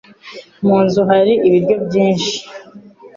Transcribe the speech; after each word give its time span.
Mu 0.65 0.75
nzu 0.85 1.01
hari 1.09 1.33
ibiryo 1.47 1.75
byinshi. 1.85 2.35